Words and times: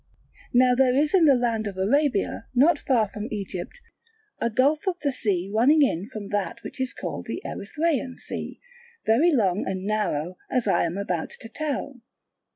Now 0.51 0.73
there 0.73 0.95
is 0.95 1.13
in 1.13 1.25
the 1.25 1.35
land 1.35 1.67
of 1.67 1.77
Arabia, 1.77 2.47
not 2.55 2.79
far 2.79 3.07
from 3.07 3.27
Egypt, 3.29 3.81
a 4.39 4.49
gulf 4.49 4.87
of 4.87 4.99
the 5.01 5.11
sea 5.11 5.51
running 5.55 5.83
in 5.83 6.07
from 6.07 6.29
that 6.29 6.63
which 6.63 6.81
is 6.81 6.91
called 6.91 7.27
the 7.27 7.39
Erythraian 7.45 8.17
Sea, 8.17 8.59
very 9.05 9.31
long 9.31 9.63
and 9.67 9.85
narrow, 9.85 10.37
as 10.49 10.67
I 10.67 10.85
am 10.85 10.97
about 10.97 11.29
to 11.41 11.47
tell. 11.49 12.01